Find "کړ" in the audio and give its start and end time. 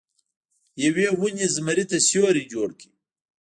2.79-2.89